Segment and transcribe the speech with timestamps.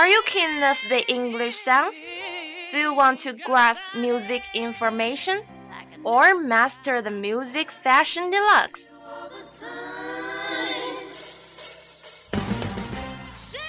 [0.00, 1.94] Are you keen of the English sounds?
[2.70, 5.42] Do you want to grasp music information?
[6.04, 8.88] Or master the music fashion deluxe?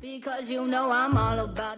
[0.00, 1.77] Because you know I'm all about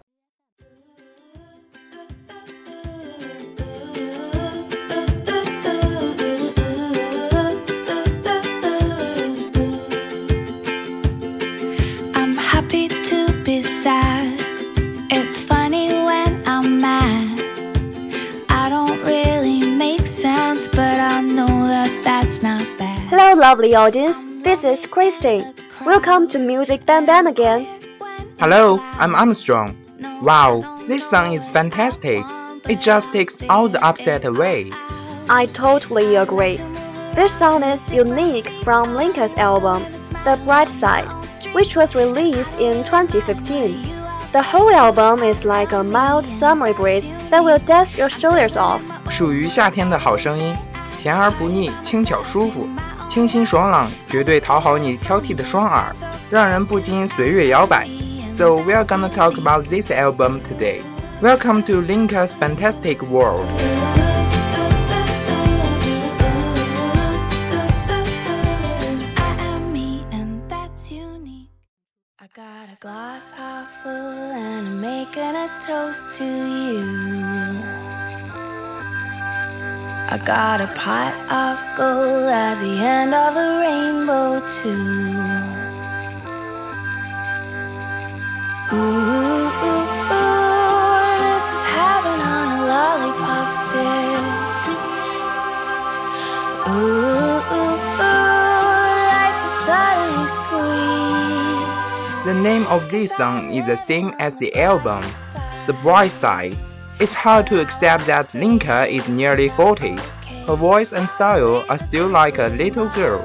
[23.61, 25.45] lovely audience, this is Christy.
[25.85, 27.67] Welcome to Music Bang Bang again.
[28.39, 29.77] Hello, I'm Armstrong.
[30.23, 32.25] Wow, this song is fantastic.
[32.67, 34.71] It just takes all the upset away.
[35.29, 36.57] I totally agree.
[37.13, 39.85] This song is unique from Lenka's album,
[40.23, 41.05] The Bright Side,
[41.53, 43.77] which was released in 2015.
[44.31, 48.81] The whole album is like a mild summer breeze that will dust your shoulders off.
[49.11, 50.57] 属于夏天的好声音，
[50.97, 52.67] 甜而不腻，轻巧舒服。
[53.11, 55.93] 清新爽朗，绝对讨好你挑剔的双耳，
[56.29, 57.85] 让人不禁随乐摇摆。
[58.37, 60.79] So we're gonna talk about this album today.
[61.21, 63.45] Welcome to Linka's fantastic world.
[80.09, 85.61] I got a pot of gold at the end of the rainbow, too.
[88.73, 91.01] Ooh, ooh, ooh,
[91.33, 94.71] this is heaven on a lollipop stick.
[96.67, 98.19] Ooh, ooh, ooh,
[99.11, 101.67] life is suddenly sweet.
[102.25, 105.03] The name of this song is the same as the album,
[105.67, 106.57] The Bright Side.
[107.01, 109.95] It's hard to accept that Lenka is nearly 40.
[110.45, 113.21] Her voice and style are still like a little girl.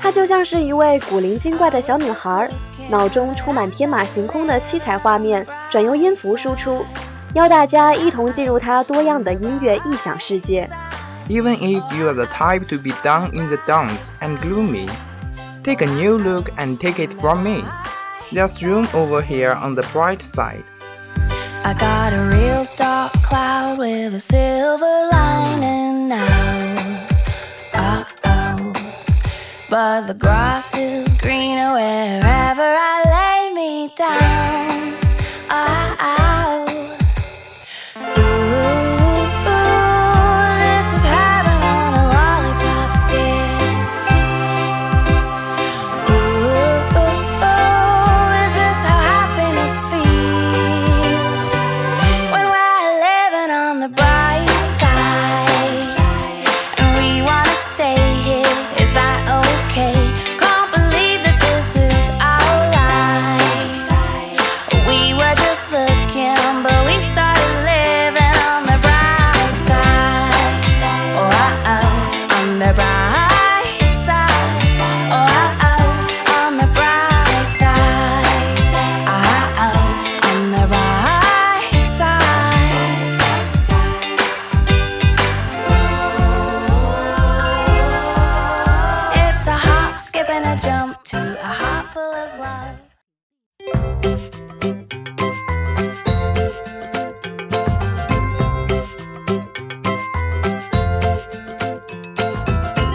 [0.00, 2.48] 她就像是一位古灵精怪的小女孩，
[2.88, 6.86] 脑中充满天马行空的七彩画面，转由音符输出，
[7.34, 10.70] 邀大家一同进入她多样的音乐异想世界。
[11.28, 14.88] Even if you are the type to be down in the dumps and gloomy,
[15.64, 17.64] take a new look and take it from me.
[18.30, 20.62] There's room over here on the bright side.
[21.62, 27.06] I got a real dark cloud with a silver lining now.
[27.74, 28.72] Uh oh.
[29.68, 34.96] But the grass is greener wherever I lay me down.
[35.50, 36.29] Oh, oh.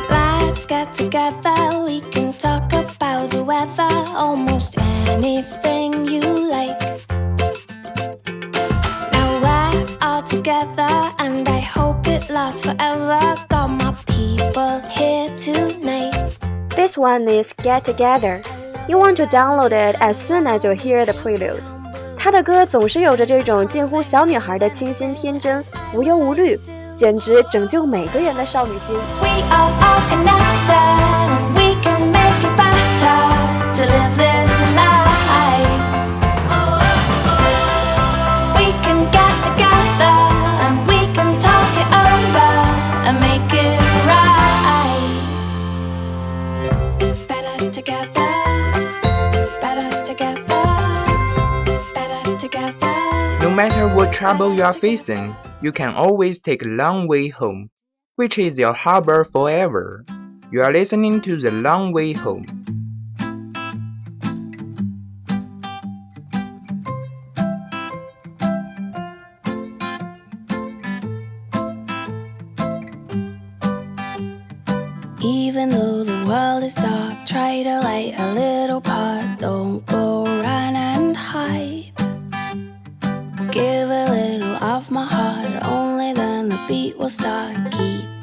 [0.09, 6.79] Let's get together, we can talk about the weather, almost anything you like.
[9.11, 13.19] Now we're all together, and I hope it lasts forever.
[13.49, 16.15] Got my people here tonight.
[16.69, 18.41] This one is Get Together.
[18.87, 21.63] You want to download it as soon as you hear the prelude.
[22.17, 26.59] 他的歌总是有着这种近乎小女孩的清新天真、无忧无虑，
[26.95, 28.95] 简直拯救每个人的少女心。
[29.21, 31.54] We are all connected,
[54.15, 57.69] trouble you are facing, you can always take a long way home,
[58.15, 60.05] which is your harbor forever.
[60.53, 62.45] You are listening to The Long Way Home.
[75.21, 79.39] Even though the world is dark, try to light a little part.
[79.39, 81.74] Don't go run and hide.
[87.05, 88.14] The beat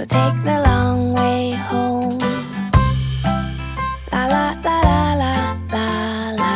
[0.00, 2.16] So take the long way home.
[4.10, 5.34] La la la la la
[5.70, 6.52] la la.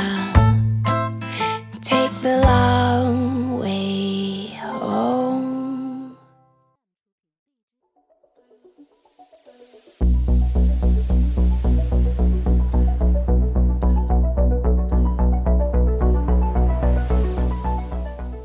[1.82, 6.16] Take the long way home.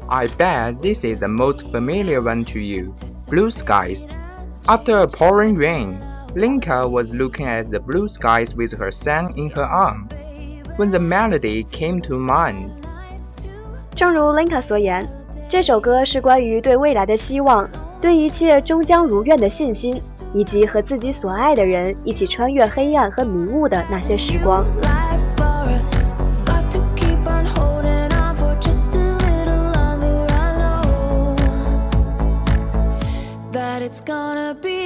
[0.10, 2.94] I bet this is the most familiar one to you
[3.30, 4.06] Blue Skies.
[4.70, 5.98] After a pouring rain,
[6.36, 10.08] Lenka was looking at the blue skies with her son in her arm
[10.78, 12.70] when the melody came to mind.
[13.98, 15.10] Lenka 所言，
[15.50, 17.68] 这首歌是关于对未来的希望、
[18.00, 20.00] 对一切终将如愿的信心，
[20.36, 24.64] 以及和自己所爱的人一起穿越黑暗和迷雾的那些时光。
[33.90, 34.79] It's gonna be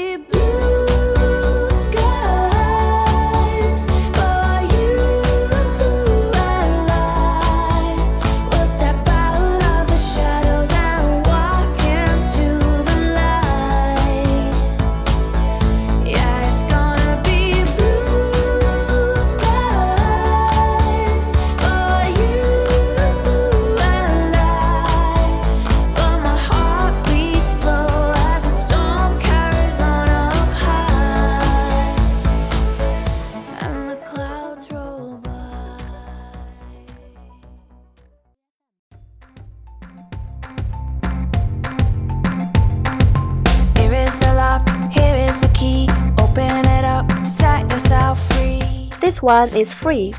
[49.04, 50.14] This one is free.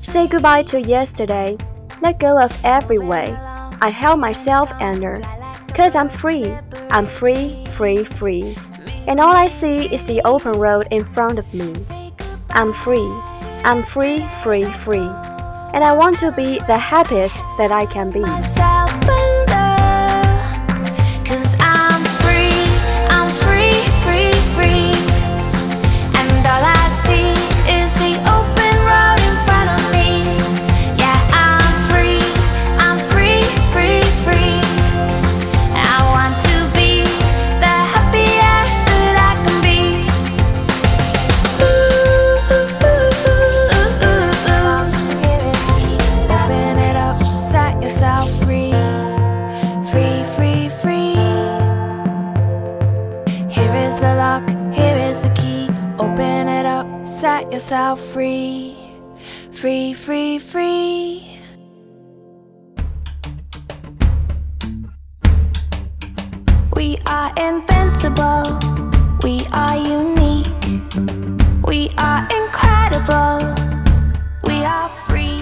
[0.00, 1.58] Say goodbye to yesterday.
[2.00, 3.32] Let go of every way.
[3.80, 5.20] I held myself under.
[5.74, 6.56] Cause I'm free.
[6.88, 8.56] I'm free, free, free.
[9.08, 11.74] And all I see is the open road in front of me.
[12.50, 13.10] I'm free.
[13.64, 15.10] I'm free, free, free.
[15.74, 19.17] And I want to be the happiest that I can be.
[60.88, 61.40] Free, free.
[66.74, 68.58] We are invincible,
[69.22, 70.46] we are unique,
[71.66, 73.38] we are incredible,
[74.44, 75.40] we are free.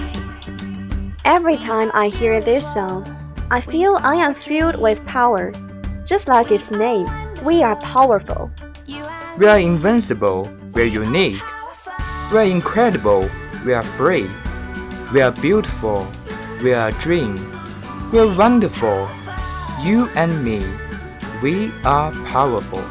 [1.23, 3.05] Every time I hear this song,
[3.51, 5.53] I feel I am filled with power.
[6.05, 7.07] Just like its name,
[7.43, 8.51] we are powerful.
[9.37, 11.41] We are invincible, we are unique,
[12.31, 13.29] we are incredible,
[13.65, 14.27] we are free,
[15.13, 16.05] we are beautiful,
[16.61, 17.39] we are a dream,
[18.11, 19.07] we are wonderful,
[19.83, 20.65] you and me,
[21.41, 22.81] we are powerful.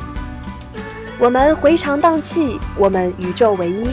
[1.19, 3.91] 我们回肠荡气，我们宇宙唯一，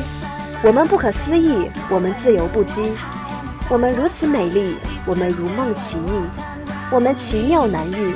[0.62, 2.92] 我们不可思议，我们自由不羁，
[3.70, 6.12] 我们如此美丽，我们如梦奇异，
[6.92, 8.14] 我们奇妙难遇，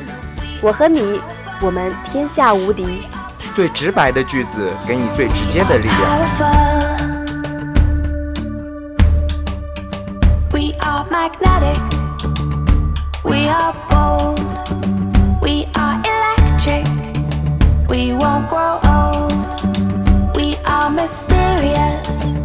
[0.62, 1.20] 我和你，
[1.62, 3.04] 我们天下无敌。
[3.56, 6.87] 最直白的句子，给你最直接的力量。
[11.28, 11.82] Magnetic.
[13.24, 14.40] We are bold.
[15.42, 16.88] We are electric.
[17.90, 20.36] We won't grow old.
[20.36, 22.36] We are mysterious.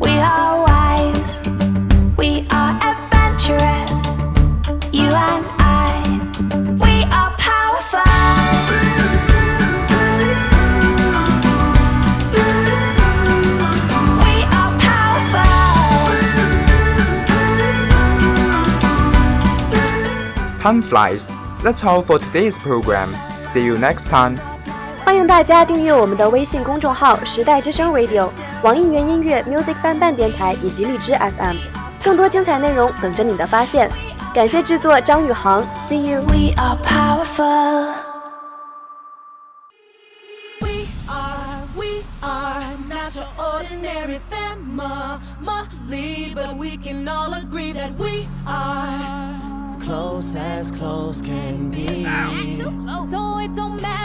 [0.00, 0.57] We are
[20.67, 21.27] Time flies.
[21.63, 23.09] That's all for today's program.
[23.53, 24.37] See you next time.
[25.05, 28.29] 欢迎大家订阅我们的微信公众号“时代之声 Radio”、
[28.63, 31.57] 网易云音乐 Music 伴伴电台以及荔枝 FM，
[32.03, 33.91] 更多精彩内容等着你的发现。
[34.33, 36.21] 感谢制作张宇航，See you。
[36.21, 37.93] We are powerful.
[40.61, 45.19] We are, we are not your ordinary family,
[46.33, 49.16] but we can all agree that we are
[49.88, 52.04] close as close can be.
[53.10, 53.97] So it don't matter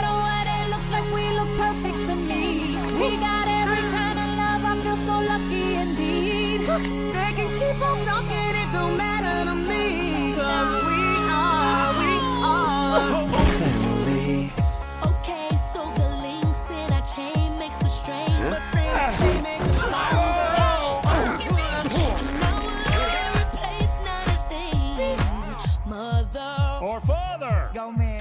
[26.84, 27.70] or father.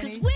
[0.01, 0.32] Cause we